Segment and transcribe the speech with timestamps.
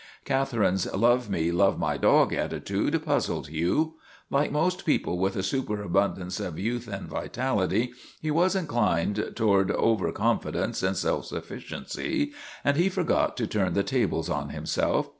[0.25, 3.97] Catherine's love me love my dog attitude puzzled Hugh.
[4.31, 10.11] Like most people with a superabundance of youth and vitality he was inclined toward over
[10.11, 12.31] con fidence and self sufficiency
[12.63, 15.07] and he forgot to turn the tables on himself.